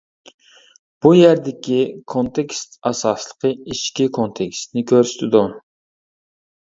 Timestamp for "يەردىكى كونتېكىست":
1.17-2.75